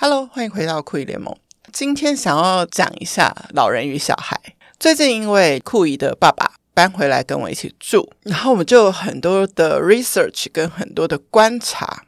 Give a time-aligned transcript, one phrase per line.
[0.00, 1.36] Hello，欢迎回到酷姨联盟。
[1.72, 4.40] 今天想要讲一下老人与小孩。
[4.78, 12.04] 最近因为酷姨的爸爸搬回来跟我一起住，然后我们就有很多的 research 跟很多的观察。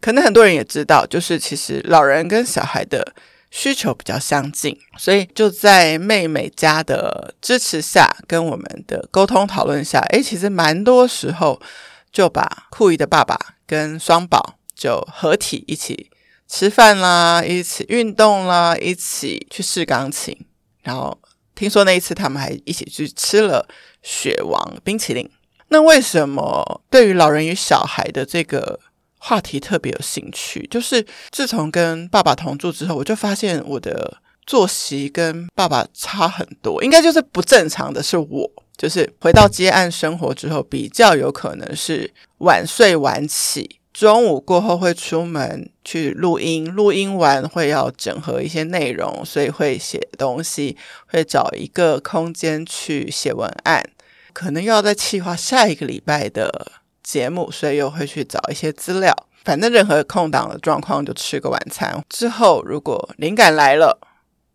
[0.00, 3.14] 可能很多人也知道，就是其实老人跟小孩的
[3.52, 11.62] 需求比较相近，所以就在妹妹家的支持下，跟我们的沟通讨论下，诶，其实蛮多时候
[12.10, 16.10] 就把酷姨的爸爸跟双宝就合体一起
[16.48, 20.36] 吃饭啦，一起运动啦，一起去试钢琴。
[20.82, 21.16] 然后
[21.54, 23.68] 听说那一次他们还一起去吃了
[24.02, 25.28] 雪王冰淇淋。
[25.68, 28.80] 那为什么对于老人与小孩的这个
[29.18, 30.66] 话题特别有兴趣？
[30.70, 36.82] 就是自从跟爸爸同住之后，我就发现我的作息跟爸爸差很多。
[36.82, 43.77] 应该就是不正常的是我，就是回到接案生活之后，比较有可能是晚睡晚起。
[43.98, 50.76] 中午过后会出门去录音，录音完会要整合一些内容，所以会写东西，
[51.08, 53.84] 会找一个空间去写文案，
[54.32, 56.70] 可能又要再企划下一个礼拜的
[57.02, 59.12] 节目，所以又会去找一些资料。
[59.44, 63.98] 反正任何空档的状况就吃个晚餐之后，如果灵感来了，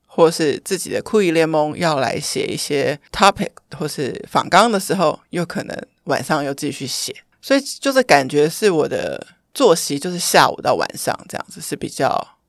[0.07, 7.13] 或是自己的酷姨联盟要来写一些 topic 或是访纲的时候，又可能晚上又继续写。
[7.43, 12.39] 所以就是感觉是我的作息，就是下午到晚上这样子是比较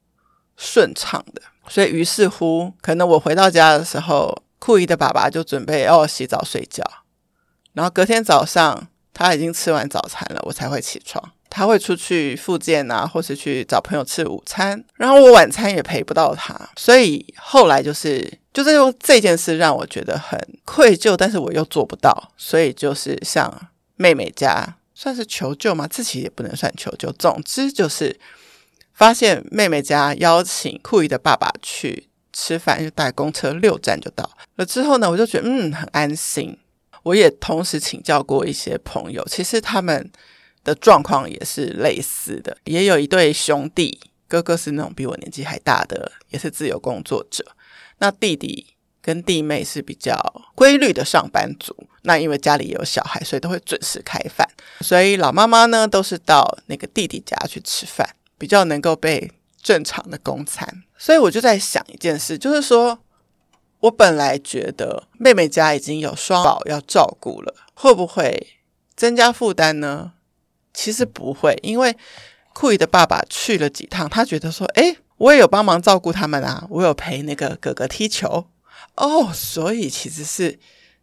[0.56, 1.42] 顺畅的。
[1.68, 6.84] 所以于是乎，可能我回到家的时候，酷姨的爸爸就准备要洗澡睡觉，
[7.72, 11.32] 然后隔天早上他已经吃完早餐了，我才会起床。
[11.50, 16.54] 他会出去复健啊，或是去找朋友吃午餐，然后我晚餐也陪不到他。
[16.76, 24.76] 所以后来就是，就是这件事让我觉得很愧疚，但是我又做不到，所以就是像妹妹家。
[25.04, 25.86] 算是求救吗？
[25.86, 27.12] 自己也不能算求救。
[27.12, 28.18] 总之就是
[28.94, 34.24] 发现妹妹家邀请酷姨的爸爸去吃饭，就带公车六站就到
[34.56, 34.64] 了。
[34.64, 36.56] 之后呢，我就觉得嗯很安心。
[37.02, 40.10] 我也同时请教过一些朋友，其实他们
[40.64, 42.56] 的状况也是类似的。
[42.64, 47.44] 也有一对兄弟，哥哥是那种比我年纪还大的，也是自由工作者。
[47.98, 48.68] 那弟弟。
[49.04, 50.16] 跟弟妹是比较
[50.54, 54.48] 规律的上班族，那因为家里有小孩，所以都会准时开饭。
[54.80, 59.30] 所以老妈妈呢，都是到那个弟弟家去吃饭，比较能够被
[59.62, 60.84] 正常的供餐。
[60.96, 62.98] 所以我就在想一件事，就是说
[63.80, 68.56] 我本来觉得妹妹家已经有双宝要照顾了，会不会
[68.94, 70.12] 增加负担呢？
[70.72, 71.96] 其实不会，因为
[72.52, 78.46] 酷姨的爸爸去了几趟，他觉得说，诶，我也有帮忙照顾他们啊，我有陪那个哥哥踢球。
[78.96, 80.58] 哦，所以其实是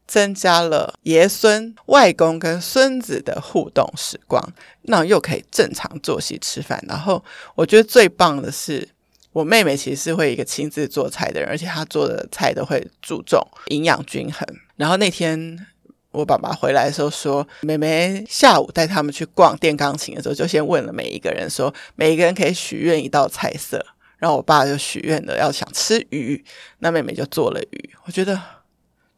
[0.07, 4.41] 增加了爷孙、外公跟孙子的互动时光，
[4.83, 6.83] 那又可以正常作息吃饭。
[6.87, 7.23] 然后
[7.55, 8.89] 我觉得最棒的是，
[9.31, 14.45] 我妹妹其实是会一个亲自做菜的人，而且她做的菜都会注重营养均衡。
[14.75, 15.65] 然后那天
[16.11, 23.85] 我爸爸回来的时候说，妹妹下午带他们去逛电钢琴的时候，就先问了每一个人说，每一个人可以许愿一道菜色。
[24.17, 26.45] 然后我爸就许愿了，要想吃鱼，
[26.77, 27.89] 那妹妹就做了鱼。
[28.05, 28.39] 我觉得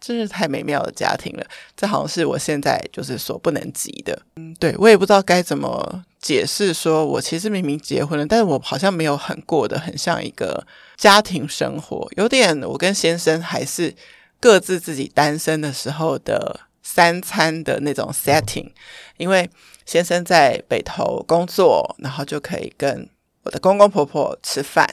[0.06, 1.46] 真是太美妙的家庭了，
[1.78, 4.22] 这好像是我现在就是所不能及的。
[4.36, 13.96] 嗯，对，我也不知道该怎么解释，说我其实明明结婚了，但是我好像没有很过得很像一个家庭生活，有点我跟先生还是
[14.42, 18.70] 各自自己单身的时候的三餐的那种 setting，
[19.16, 19.50] 因为
[19.86, 23.10] 先生在北投工作，然后就可以跟。
[23.46, 24.90] 我的公公婆婆吃饭，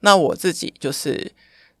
[0.00, 1.32] 那我自己就是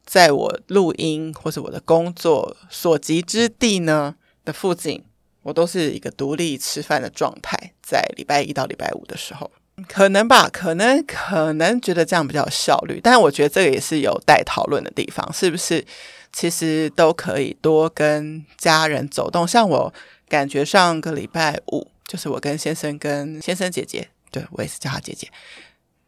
[0.06, 5.04] 在我录音或是我的工作所及之地呢的附近，
[5.42, 7.74] 我都是一个独立吃饭的状态。
[7.82, 9.50] 在礼拜一到礼拜五的时候，
[9.88, 15.84] 可能吧，可能可能觉得这样比较有效率，但我觉得这个也是有待讨论的地方，是不是？
[16.32, 19.94] 其实都可以多跟家人走动，像我
[20.28, 25.28] 感觉上个礼拜五，就是我跟先生跟先生姐姐，对，我也是叫她姐姐。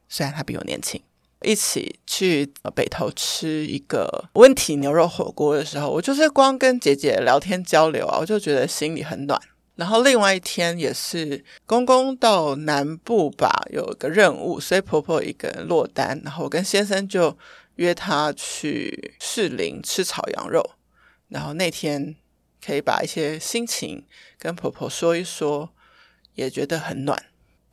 [0.06, 1.00] 虽然他比我年轻，
[1.43, 9.40] 一起去北投吃一个温体牛肉火锅的时候，我就是光跟姐姐聊天交流啊，我就觉得心里很暖。
[9.76, 17.38] 然后另外一天也是公公到南部吧，有一个任务，所以婆婆一个人落单，然后我跟先生就
[17.76, 20.70] 约他去士林吃炒羊肉。
[21.29, 22.17] 然后那天
[22.64, 24.05] 可以把一些心情
[24.37, 25.70] 跟婆婆说一说，
[26.35, 27.26] 也觉得很暖。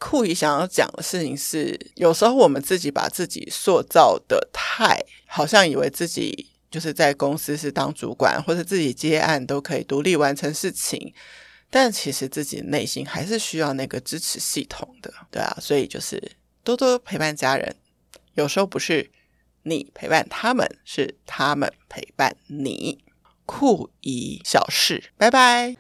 [0.08, 11.12] 酷姨想要讲的事情是，有时候我们自己把自己塑造的太，好像以为自己就是在公司是当主管，或者自己接案都可以独立完成事情，
[11.72, 16.22] 但其实自己内心还是需要那个支持系统的，对啊，所以就是
[16.64, 17.76] 多多陪伴家人，
[18.36, 19.10] 有时候不是
[19.64, 23.04] 你陪伴他们，是他们陪伴你。
[23.48, 25.76] 酷姨小事，拜拜。